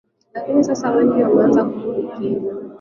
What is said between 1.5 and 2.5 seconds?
kurudi Kenya